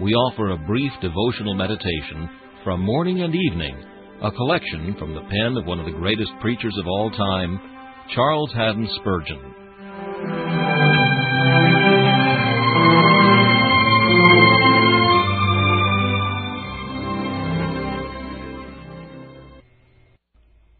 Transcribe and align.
we 0.00 0.14
offer 0.14 0.50
a 0.50 0.66
brief 0.66 0.92
devotional 1.02 1.54
meditation 1.54 2.30
from 2.62 2.80
morning 2.80 3.22
and 3.22 3.34
evening, 3.34 3.76
a 4.22 4.30
collection 4.30 4.94
from 4.96 5.12
the 5.12 5.22
pen 5.22 5.56
of 5.56 5.66
one 5.66 5.80
of 5.80 5.86
the 5.86 5.98
greatest 5.98 6.30
preachers 6.40 6.76
of 6.78 6.86
all 6.86 7.10
time, 7.10 7.60
Charles 8.14 8.52
Haddon 8.52 8.88
Spurgeon. 9.00 9.54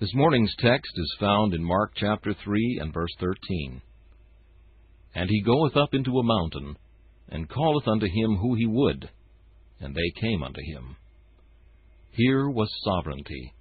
This 0.00 0.14
morning's 0.14 0.54
text 0.58 0.92
is 0.96 1.16
found 1.20 1.52
in 1.52 1.62
Mark 1.62 1.92
chapter 1.96 2.34
3 2.42 2.78
and 2.80 2.94
verse 2.94 3.14
13. 3.20 3.82
And 5.14 5.28
he 5.28 5.42
goeth 5.42 5.76
up 5.76 5.90
into 5.92 6.18
a 6.18 6.24
mountain, 6.24 6.76
and 7.28 7.48
calleth 7.48 7.88
unto 7.88 8.06
him 8.06 8.36
who 8.36 8.54
he 8.54 8.66
would, 8.66 9.08
and 9.80 9.94
they 9.94 10.20
came 10.20 10.42
unto 10.42 10.60
him. 10.60 10.96
Here 12.10 12.48
was 12.48 12.68
sovereignty. 12.84 13.52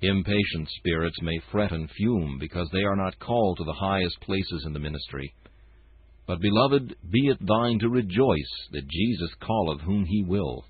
Impatient 0.00 0.68
spirits 0.78 1.16
may 1.22 1.38
fret 1.50 1.72
and 1.72 1.90
fume 1.90 2.38
because 2.38 2.68
they 2.72 2.84
are 2.84 2.96
not 2.96 3.18
called 3.18 3.56
to 3.58 3.64
the 3.64 3.72
highest 3.72 4.20
places 4.20 4.64
in 4.66 4.72
the 4.72 4.78
ministry. 4.78 5.34
But, 6.26 6.40
beloved, 6.40 6.94
be 7.10 7.28
it 7.28 7.38
thine 7.40 7.78
to 7.80 7.88
rejoice 7.88 8.68
that 8.72 8.88
Jesus 8.88 9.30
calleth 9.40 9.80
whom 9.82 10.04
he 10.04 10.22
will. 10.22 10.64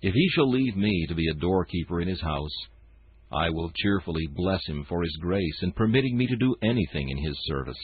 If 0.00 0.14
he 0.14 0.28
shall 0.30 0.50
leave 0.50 0.76
me 0.76 1.06
to 1.08 1.14
be 1.14 1.28
a 1.28 1.34
doorkeeper 1.34 2.00
in 2.00 2.08
his 2.08 2.20
house, 2.20 2.56
I 3.30 3.50
will 3.50 3.70
cheerfully 3.76 4.26
bless 4.34 4.66
him 4.66 4.84
for 4.88 5.02
his 5.02 5.16
grace 5.20 5.62
in 5.62 5.72
permitting 5.72 6.16
me 6.16 6.26
to 6.26 6.36
do 6.36 6.56
anything 6.62 7.08
in 7.08 7.18
his 7.18 7.36
service. 7.44 7.78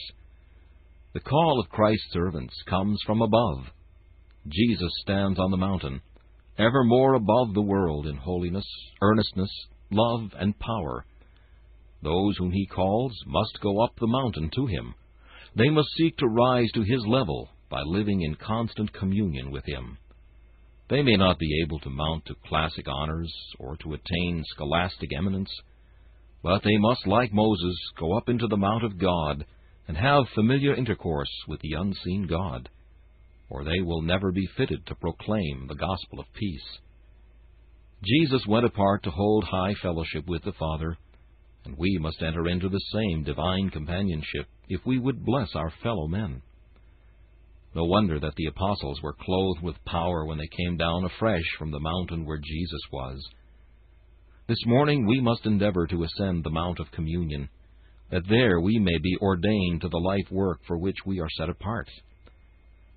The 1.11 1.19
call 1.19 1.59
of 1.59 1.71
Christ's 1.71 2.13
servants 2.13 2.53
comes 2.67 3.01
from 3.03 3.23
above. 3.23 3.65
Jesus 4.47 4.91
stands 5.01 5.39
on 5.39 5.49
the 5.49 5.57
mountain, 5.57 6.01
ever 6.59 6.83
more 6.83 7.15
above 7.15 7.55
the 7.55 7.63
world 7.63 8.05
in 8.05 8.15
holiness, 8.15 8.67
earnestness, 9.01 9.49
love, 9.89 10.29
and 10.37 10.59
power. 10.59 11.07
Those 12.03 12.37
whom 12.37 12.51
he 12.51 12.67
calls 12.67 13.11
must 13.25 13.59
go 13.59 13.83
up 13.83 13.95
the 13.97 14.05
mountain 14.05 14.51
to 14.53 14.67
him. 14.67 14.93
They 15.55 15.69
must 15.69 15.89
seek 15.97 16.15
to 16.17 16.27
rise 16.27 16.69
to 16.75 16.83
his 16.83 17.03
level 17.07 17.49
by 17.71 17.81
living 17.81 18.21
in 18.21 18.35
constant 18.35 18.93
communion 18.93 19.49
with 19.49 19.65
him. 19.65 19.97
They 20.91 21.01
may 21.01 21.15
not 21.15 21.39
be 21.39 21.63
able 21.65 21.79
to 21.79 21.89
mount 21.89 22.25
to 22.25 22.35
classic 22.45 22.85
honors 22.87 23.33
or 23.57 23.77
to 23.77 23.93
attain 23.93 24.43
scholastic 24.49 25.09
eminence, 25.17 25.49
but 26.43 26.61
they 26.63 26.77
must, 26.77 27.07
like 27.07 27.33
Moses, 27.33 27.75
go 27.97 28.15
up 28.15 28.29
into 28.29 28.45
the 28.45 28.57
mount 28.57 28.83
of 28.83 28.99
God 28.99 29.43
and 29.89 29.97
have 29.97 30.23
familiar 30.35 30.75
intercourse 30.75 31.31
with 31.47 31.59
the 31.61 31.73
unseen 31.73 32.27
God, 32.29 32.69
or 33.49 33.63
they 33.63 33.81
will 33.81 34.03
never 34.03 34.31
be 34.31 34.47
fitted 34.55 34.85
to 34.85 34.93
proclaim 34.93 35.65
the 35.67 35.73
gospel 35.73 36.19
of 36.19 36.31
peace. 36.35 36.77
Jesus 38.03 38.45
went 38.47 38.67
apart 38.67 39.01
to 39.01 39.09
hold 39.09 39.45
high 39.45 39.73
fellowship 39.81 40.27
with 40.27 40.43
the 40.43 40.51
Father, 40.59 40.95
and 41.65 41.75
we 41.75 41.97
must 41.99 42.21
enter 42.21 42.47
into 42.47 42.69
the 42.69 42.81
same 42.93 43.23
divine 43.23 43.71
companionship 43.71 44.45
if 44.67 44.79
we 44.85 44.99
would 44.99 45.25
bless 45.25 45.55
our 45.55 45.73
fellow 45.81 46.07
men. 46.07 46.43
No 47.73 47.85
wonder 47.85 48.19
that 48.19 48.35
the 48.35 48.45
apostles 48.45 49.01
were 49.01 49.15
clothed 49.19 49.63
with 49.63 49.83
power 49.85 50.23
when 50.23 50.37
they 50.37 50.49
came 50.55 50.77
down 50.77 51.03
afresh 51.03 51.49
from 51.57 51.71
the 51.71 51.79
mountain 51.79 52.27
where 52.27 52.37
Jesus 52.37 52.81
was. 52.91 53.27
This 54.47 54.63
morning 54.67 55.07
we 55.07 55.19
must 55.19 55.47
endeavor 55.47 55.87
to 55.87 56.03
ascend 56.03 56.43
the 56.43 56.51
Mount 56.51 56.79
of 56.79 56.91
Communion 56.91 57.49
that 58.11 58.27
there 58.29 58.59
we 58.59 58.79
may 58.79 58.97
be 58.97 59.17
ordained 59.21 59.81
to 59.81 59.89
the 59.89 59.97
life 59.97 60.31
work 60.31 60.59
for 60.67 60.77
which 60.77 60.97
we 61.05 61.19
are 61.19 61.29
set 61.37 61.49
apart. 61.49 61.87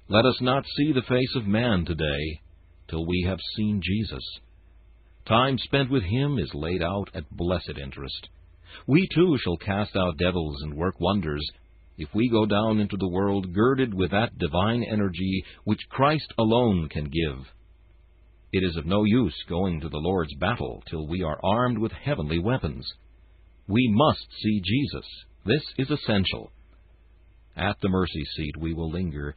Let 0.09 0.25
us 0.25 0.38
not 0.41 0.64
see 0.76 0.93
the 0.93 1.03
face 1.03 1.35
of 1.37 1.47
man 1.47 1.85
today 1.85 2.41
till 2.88 3.06
we 3.06 3.25
have 3.26 3.38
seen 3.56 3.81
Jesus. 3.82 4.25
Time 5.26 5.56
spent 5.59 5.91
with 5.91 6.03
him 6.03 6.38
is 6.38 6.50
laid 6.55 6.82
out 6.82 7.09
at 7.14 7.31
blessed 7.31 7.79
interest. 7.81 8.29
We 8.87 9.09
too 9.14 9.38
shall 9.43 9.56
cast 9.56 9.97
out 9.97 10.19
devils 10.19 10.61
and 10.62 10.75
work 10.75 10.99
wonders 10.99 11.47
if 11.99 12.09
we 12.14 12.29
go 12.29 12.47
down 12.47 12.81
into 12.81 12.97
the 12.97 13.09
world 13.09 13.53
girded 13.53 13.94
with 13.94 14.11
that 14.11 14.38
divine 14.38 14.82
energy 14.82 15.44
which 15.64 15.88
Christ 15.91 16.32
alone 16.38 16.88
can 16.88 17.05
give. 17.05 17.47
It 18.53 18.64
is 18.64 18.76
of 18.76 18.87
no 18.87 19.05
use 19.05 19.37
going 19.49 19.81
to 19.81 19.88
the 19.88 19.99
Lord's 19.99 20.35
battle 20.35 20.82
till 20.91 21.06
we 21.06 21.23
are 21.23 21.41
armed 21.43 21.79
with 21.79 21.93
heavenly 21.93 22.38
weapons. 22.38 22.87
We 23.69 23.88
must 23.93 24.26
see 24.43 24.61
Jesus. 24.61 25.06
This 25.44 25.62
is 25.79 25.91
essential. 25.91 26.50
At 27.56 27.76
the 27.82 27.88
mercy 27.88 28.25
seat 28.37 28.56
we 28.59 28.75
will 28.75 28.91
linger, 28.91 29.35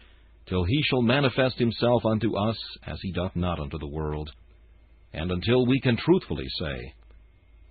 till 0.47 0.63
he 0.63 0.81
shall 0.83 1.01
manifest 1.01 1.57
himself 1.57 2.05
unto 2.05 2.37
us 2.37 2.57
as 2.85 2.97
he 3.01 3.11
doth 3.11 3.35
not 3.35 3.59
unto 3.59 3.77
the 3.77 3.87
world, 3.87 4.29
and 5.13 5.31
until 5.31 5.65
we 5.65 5.79
can 5.81 5.97
truthfully 5.97 6.47
say, 6.59 6.93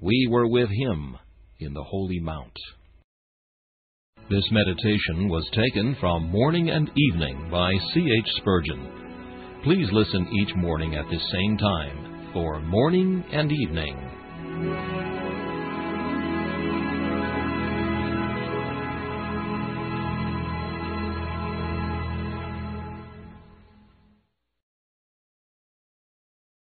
we 0.01 0.29
were 0.31 0.49
with 0.49 0.69
him 0.69 1.17
in 1.61 1.73
the 1.73 1.83
holy 1.83 2.21
mount. 2.21 2.57
This 4.31 4.45
meditation 4.51 5.29
was 5.29 5.49
taken 5.53 5.97
from 6.01 6.31
Morning 6.31 6.71
and 6.71 6.91
Evening 6.97 7.49
by 7.51 7.73
C. 7.93 8.01
H. 8.01 8.31
Spurgeon. 8.39 9.61
Please 9.65 9.89
listen 9.93 10.27
each 10.41 10.55
morning 10.57 10.95
at 10.95 11.09
this 11.11 11.23
same 11.31 11.57
time 11.59 12.31
for 12.33 12.61
Morning 12.61 13.25
and 13.33 13.53
Evening. 13.53 14.94